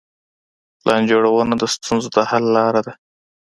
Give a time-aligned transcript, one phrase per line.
[0.79, 2.93] پلان جوړونه د ستونزو د حل لاره ده.